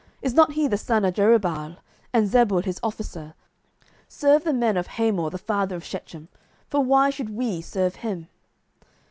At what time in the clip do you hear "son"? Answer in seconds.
0.79-1.05